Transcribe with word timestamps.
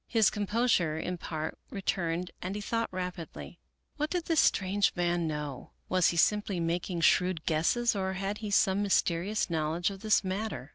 His 0.07 0.31
composure 0.31 0.97
in 0.97 1.19
part 1.19 1.59
returned 1.69 2.31
and 2.41 2.55
he 2.55 2.61
thought 2.61 2.91
rapidly. 2.91 3.59
What 3.97 4.09
did 4.09 4.25
this 4.25 4.39
strange 4.39 4.91
man 4.95 5.27
know? 5.27 5.73
Was 5.89 6.07
he 6.07 6.17
simply 6.17 6.59
making 6.59 7.01
shrewd 7.01 7.45
guesses, 7.45 7.95
or 7.95 8.13
had 8.13 8.39
he 8.39 8.49
some 8.49 8.81
mysterious 8.81 9.47
knowledge 9.51 9.91
of 9.91 9.99
this 10.01 10.23
matter? 10.23 10.69